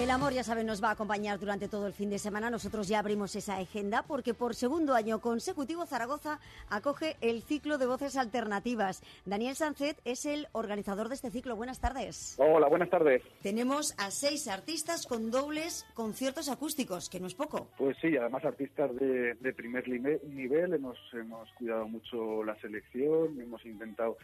El 0.00 0.08
amor, 0.08 0.32
ya 0.32 0.42
saben, 0.42 0.66
nos 0.66 0.82
va 0.82 0.88
a 0.88 0.92
acompañar 0.92 1.38
durante 1.38 1.68
todo 1.68 1.86
el 1.86 1.92
fin 1.92 2.08
de 2.08 2.18
semana. 2.18 2.48
Nosotros 2.48 2.88
ya 2.88 3.00
abrimos 3.00 3.36
esa 3.36 3.58
agenda 3.58 4.02
porque 4.02 4.32
por 4.32 4.54
segundo 4.54 4.94
año 4.94 5.20
consecutivo 5.20 5.84
Zaragoza 5.84 6.40
acoge 6.70 7.18
el 7.20 7.42
ciclo 7.42 7.76
de 7.76 7.84
voces 7.84 8.16
alternativas. 8.16 9.02
Daniel 9.26 9.56
Sancet 9.56 10.00
es 10.06 10.24
el 10.24 10.48
organizador 10.52 11.10
de 11.10 11.16
este 11.16 11.30
ciclo. 11.30 11.54
Buenas 11.54 11.80
tardes. 11.80 12.34
Hola, 12.38 12.68
buenas 12.68 12.88
tardes. 12.88 13.22
Tenemos 13.42 13.94
a 13.98 14.10
seis 14.10 14.48
artistas 14.48 15.06
con 15.06 15.30
dobles 15.30 15.84
conciertos 15.92 16.48
acústicos, 16.48 17.10
que 17.10 17.20
no 17.20 17.26
es 17.26 17.34
poco. 17.34 17.68
Pues 17.76 17.98
sí, 18.00 18.16
además 18.16 18.42
artistas 18.46 18.96
de, 18.96 19.52
primer 19.54 19.86
nivel. 19.86 20.72
Hemos, 20.72 20.96
hemos 21.12 21.46
cuidado 21.58 21.86
mucho 21.86 22.42
la 22.42 22.58
selección, 22.62 23.38
hemos 23.38 23.66
intentado 23.66 24.16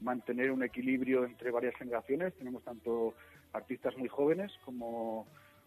mantener 0.00 0.50
un 0.50 0.64
equilibrio 0.64 1.24
entre 1.24 1.52
varias 1.52 1.76
generaciones. 1.76 2.34
Tenemos 2.34 2.64
tanto 2.64 3.14
artistas 3.52 3.96
muy 3.96 4.08
jóvenes 4.08 4.52
como, 4.64 5.26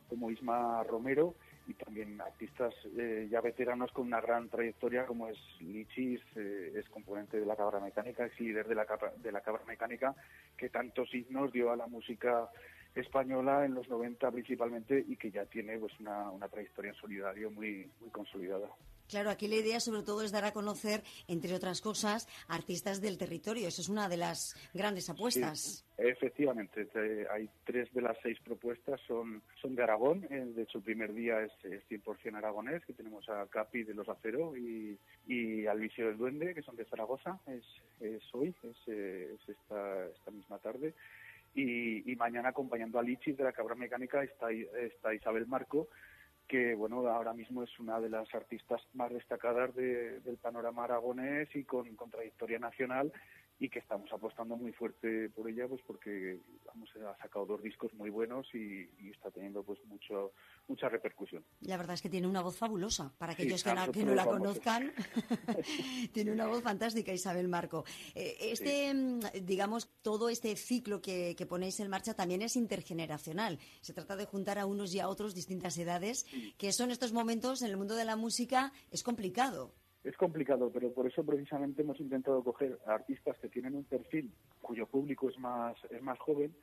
como 0.09 0.31
Isma 0.31 0.83
Romero 0.83 1.35
y 1.67 1.73
también 1.73 2.19
artistas 2.19 2.73
eh, 2.97 3.27
ya 3.31 3.41
veteranos 3.41 3.91
con 3.91 4.07
una 4.07 4.19
gran 4.19 4.49
trayectoria 4.49 5.05
como 5.05 5.27
es 5.27 5.37
Lichis, 5.61 6.21
eh, 6.35 6.73
es 6.75 6.89
componente 6.89 7.39
de 7.39 7.45
la 7.45 7.55
Cabra 7.55 7.79
Mecánica, 7.79 8.25
es 8.25 8.37
líder 8.39 8.67
de 8.67 8.75
la, 8.75 8.85
de 9.21 9.31
la 9.31 9.41
Cabra 9.41 9.63
Mecánica, 9.65 10.13
que 10.57 10.69
tantos 10.69 11.09
signos 11.09 11.53
dio 11.53 11.71
a 11.71 11.77
la 11.77 11.87
música 11.87 12.49
española 12.95 13.65
en 13.65 13.73
los 13.73 13.87
90 13.89 14.29
principalmente 14.31 15.03
y 15.07 15.15
que 15.15 15.31
ya 15.31 15.45
tiene 15.45 15.77
pues 15.77 15.97
una, 15.99 16.29
una 16.29 16.47
trayectoria 16.47 16.91
en 16.91 16.97
solidario 16.97 17.49
muy, 17.49 17.89
muy 18.01 18.09
consolidada. 18.11 18.69
Claro, 19.09 19.29
aquí 19.29 19.47
la 19.47 19.55
idea 19.55 19.79
sobre 19.79 20.03
todo 20.03 20.23
es 20.23 20.31
dar 20.31 20.45
a 20.45 20.51
conocer, 20.51 21.03
entre 21.27 21.53
otras 21.53 21.81
cosas, 21.81 22.27
artistas 22.47 23.01
del 23.01 23.17
territorio. 23.17 23.67
Eso 23.67 23.81
es 23.81 23.89
una 23.89 24.09
de 24.09 24.17
las 24.17 24.55
grandes 24.73 25.09
apuestas. 25.09 25.85
efectivamente, 25.97 26.87
hay 27.31 27.49
tres 27.65 27.93
de 27.93 28.01
las 28.01 28.17
seis 28.21 28.39
propuestas 28.43 28.99
son, 29.07 29.41
son 29.61 29.75
de 29.75 29.83
Aragón. 29.83 30.25
Eh, 30.29 30.45
de 30.55 30.63
hecho, 30.63 30.79
el 30.79 30.83
primer 30.83 31.13
día 31.13 31.41
es, 31.41 31.51
100% 31.89 32.35
aragonés, 32.35 32.85
que 32.85 32.93
tenemos 32.93 33.27
a 33.29 33.45
Capi 33.47 33.83
de 33.83 33.93
Los 33.93 34.09
Acero 34.09 34.55
y, 34.57 34.97
y 35.27 35.65
al 35.67 35.79
Vicio 35.79 36.07
del 36.07 36.17
Duende, 36.17 36.53
que 36.53 36.61
son 36.61 36.75
de 36.75 36.85
Zaragoza. 36.85 37.39
Es, 37.47 38.23
hoy, 38.33 38.53
es, 38.63 39.47
esta, 39.47 40.05
esta 40.07 40.31
misma 40.31 40.57
tarde. 40.59 40.93
Y, 41.55 42.11
y, 42.11 42.15
mañana 42.15 42.49
acompañando 42.49 42.97
a 42.97 43.03
Lichis 43.03 43.37
de 43.37 43.43
la 43.43 43.53
Cabra 43.53 43.75
Mecánica 43.75 44.23
está, 44.23 44.49
está 44.51 45.13
Isabel 45.13 45.45
Marco, 45.45 45.87
que 46.53 46.75
bueno 46.75 47.07
ahora 47.07 47.33
mismo 47.33 47.63
es 47.63 47.79
una 47.79 47.99
de 47.99 48.11
las 48.11 48.31
artistas 48.35 48.79
más 48.93 49.11
destacadas 49.11 49.73
del 49.73 50.37
panorama 50.39 50.83
aragonés 50.83 51.49
y 51.55 51.63
con, 51.63 51.95
con, 51.95 52.11
trayectoria 52.11 52.59
nacional 52.59 53.11
y 53.63 53.69
que 53.69 53.79
estamos 53.79 54.11
apostando 54.11 54.57
muy 54.57 54.73
fuerte 54.73 55.29
por 55.29 55.49
ella 55.49 55.69
pues 55.69 55.81
porque 55.87 56.37
vamos 56.65 56.89
ha 56.97 57.17
sacado 57.21 57.45
dos 57.45 57.63
discos 57.63 57.93
muy 57.93 58.09
buenos 58.09 58.45
y, 58.53 58.89
está 59.09 59.31
teniendo 59.31 59.63
pues 59.63 59.79
mucho 59.85 60.33
mucha 60.67 60.89
repercusión. 60.89 61.45
La 61.61 61.77
verdad 61.77 61.93
es 61.93 62.01
que 62.01 62.09
tiene 62.09 62.27
una 62.27 62.41
voz 62.41 62.57
fabulosa 62.57 63.13
para 63.17 63.31
aquellos 63.31 63.63
que, 63.63 63.73
no, 64.03 64.15
la 64.15 64.25
conozcan. 64.25 64.91
Tiene 66.13 66.33
una 66.33 66.47
voz 66.47 66.61
fantástica 66.61 67.13
Isabel 67.13 67.47
Marco. 67.47 67.85
Eh, 68.15 68.35
este 68.41 68.93
mm, 68.93 69.19
digamos 69.43 69.87
todo 70.01 70.27
este 70.27 70.57
ciclo 70.57 71.01
que, 71.01 71.33
que, 71.37 71.45
ponéis 71.45 71.79
en 71.79 71.89
marcha 71.89 72.13
también 72.13 72.41
es 72.41 72.57
intergeneracional. 72.57 73.59
Se 73.79 73.93
trata 73.93 74.17
de 74.17 74.25
juntar 74.25 74.59
a 74.59 74.65
unos 74.65 74.93
y 74.93 74.99
a 74.99 75.07
otros 75.07 75.35
distintas 75.35 75.77
edades 75.77 76.25
que 76.57 76.67
eso 76.67 76.83
en 76.83 76.91
estos 76.91 77.13
momentos 77.13 77.61
en 77.61 77.69
el 77.69 77.77
mundo 77.77 77.95
de 77.95 78.03
la 78.03 78.17
música 78.17 78.73
es 78.91 79.03
complicado 79.03 79.71
es 80.03 80.17
complicado, 80.17 80.69
pero 80.73 80.91
por 80.91 81.07
eso 81.07 81.25
precisamente 81.25 81.81
hemos 81.81 81.99
intentado 81.99 82.43
coger 82.43 82.79
artistas 82.85 83.37
que 83.39 83.49
tienen 83.49 83.75
un 83.75 83.85
perfil 83.85 84.31
cuyo 84.61 84.85
público 84.85 85.29
es 85.29 85.39
más, 85.39 85.75
es 85.89 86.01
más 86.01 86.19
joven 86.19 86.53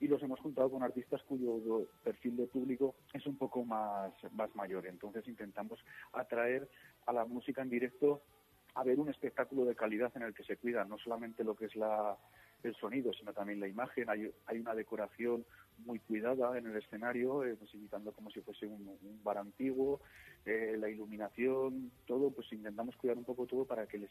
y 0.00 0.08
los 0.08 0.22
hemos 0.22 0.40
juntado 0.40 0.70
con 0.70 0.82
artistas 0.82 1.22
cuyo 1.22 1.86
perfil 2.02 2.36
de 2.36 2.46
público 2.46 2.94
es 3.12 3.26
un 3.26 3.36
poco 3.36 3.64
más, 3.64 4.12
más 4.32 4.54
mayor. 4.54 4.86
Entonces 4.86 5.26
intentamos 5.28 5.78
atraer 6.12 6.68
a 7.06 7.12
la 7.12 7.24
música 7.24 7.62
en 7.62 7.70
directo 7.70 8.22
a 8.74 8.84
ver 8.84 9.00
un 9.00 9.08
espectáculo 9.08 9.64
de 9.64 9.74
calidad 9.74 10.12
en 10.16 10.22
el 10.22 10.34
que 10.34 10.44
se 10.44 10.56
cuida 10.56 10.84
no 10.84 10.98
solamente 10.98 11.42
lo 11.42 11.56
que 11.56 11.66
es 11.66 11.76
la, 11.76 12.16
el 12.62 12.74
sonido, 12.76 13.12
sino 13.12 13.32
también 13.32 13.60
la 13.60 13.68
imagen. 13.68 14.08
Hay, 14.10 14.30
hay 14.46 14.58
una 14.58 14.74
decoración 14.74 15.44
muy 15.84 15.98
cuidada 16.00 16.56
en 16.58 16.66
el 16.66 16.76
escenario, 16.76 17.44
eh, 17.44 17.56
pues 17.58 17.72
imitando 17.74 18.12
como 18.12 18.30
si 18.30 18.40
fuese 18.40 18.66
un, 18.66 18.98
bar 19.22 19.38
antiguo, 19.38 20.00
eh, 20.44 20.76
la 20.78 20.88
iluminación, 20.88 21.90
todo, 22.06 22.30
pues 22.30 22.52
intentamos 22.52 22.96
cuidar 22.96 23.16
un 23.16 23.24
poco 23.24 23.46
todo 23.46 23.64
para 23.64 23.86
que 23.86 23.98
el, 23.98 24.08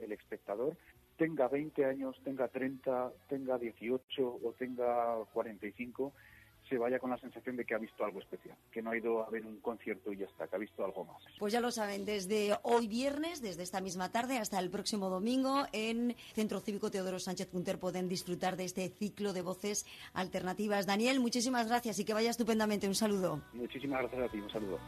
el 0.00 0.12
espectador 0.12 0.76
tenga 1.16 1.48
20 1.48 1.84
años, 1.84 2.20
tenga 2.24 2.48
30, 2.48 3.12
tenga 3.28 3.58
18 3.58 4.40
o 4.42 4.54
tenga 4.58 5.16
45 5.32 6.12
se 6.12 6.39
vaya 6.80 6.98
con 6.98 7.10
la 7.10 7.18
sensación 7.18 7.56
de 7.56 7.64
que 7.64 7.74
ha 7.74 7.78
visto 7.78 8.04
algo 8.04 8.20
especial, 8.20 8.56
que 8.70 8.82
no 8.82 8.90
ha 8.90 8.96
ido 8.96 9.24
a 9.24 9.30
ver 9.30 9.44
un 9.44 9.60
concierto 9.60 10.12
y 10.12 10.18
ya 10.18 10.26
está, 10.26 10.48
que 10.48 10.56
ha 10.56 10.58
visto 10.58 10.84
algo 10.84 11.04
más. 11.04 11.22
Pues 11.38 11.52
ya 11.52 11.60
lo 11.60 11.70
saben, 11.70 12.04
desde 12.04 12.56
hoy 12.62 12.88
viernes, 12.88 13.42
desde 13.42 13.62
esta 13.62 13.80
misma 13.80 14.10
tarde 14.10 14.38
hasta 14.38 14.58
el 14.58 14.70
próximo 14.70 15.08
domingo, 15.08 15.64
en 15.72 16.16
Centro 16.34 16.60
Cívico 16.60 16.90
Teodoro 16.90 17.18
Sánchez 17.18 17.48
Punter 17.48 17.78
pueden 17.78 18.08
disfrutar 18.08 18.56
de 18.56 18.64
este 18.64 18.88
ciclo 18.88 19.32
de 19.32 19.42
voces 19.42 19.86
alternativas. 20.12 20.86
Daniel, 20.86 21.20
muchísimas 21.20 21.68
gracias 21.68 21.98
y 21.98 22.04
que 22.04 22.14
vaya 22.14 22.30
estupendamente. 22.30 22.88
Un 22.88 22.94
saludo. 22.94 23.42
Muchísimas 23.52 24.00
gracias 24.02 24.28
a 24.28 24.32
ti, 24.32 24.40
un 24.40 24.50
saludo. 24.50 24.78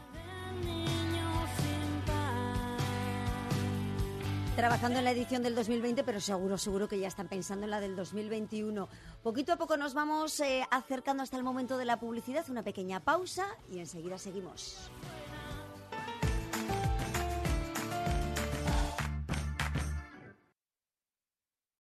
Trabajando 4.55 4.99
en 4.99 5.05
la 5.05 5.11
edición 5.11 5.41
del 5.41 5.55
2020, 5.55 6.03
pero 6.03 6.19
seguro, 6.19 6.57
seguro 6.57 6.87
que 6.87 6.99
ya 6.99 7.07
están 7.07 7.27
pensando 7.27 7.65
en 7.65 7.71
la 7.71 7.79
del 7.79 7.95
2021. 7.95 8.87
Poquito 9.23 9.53
a 9.53 9.57
poco 9.57 9.77
nos 9.77 9.93
vamos 9.93 10.39
eh, 10.41 10.63
acercando 10.69 11.23
hasta 11.23 11.37
el 11.37 11.43
momento 11.43 11.77
de 11.77 11.85
la 11.85 11.99
publicidad, 11.99 12.47
una 12.49 12.63
pequeña 12.63 12.99
pausa 12.99 13.47
y 13.71 13.79
enseguida 13.79 14.17
seguimos. 14.17 14.91